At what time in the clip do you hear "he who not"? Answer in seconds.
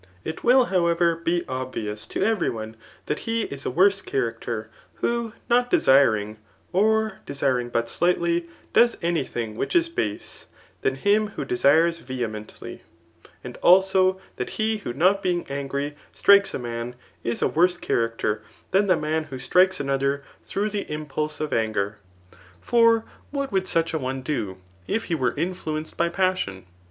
14.57-15.21